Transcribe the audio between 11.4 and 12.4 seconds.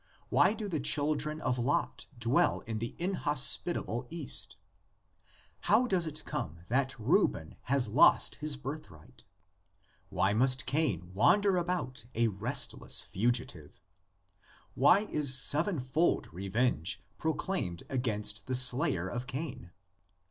26 THE LEGENDS OF GENESIS. about a